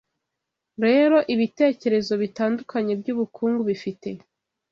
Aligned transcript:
rero 0.85 1.17
ibitekerezo 1.33 2.13
bitandukanye 2.23 2.91
byubukungu 3.01 3.61
bifite 3.69 4.09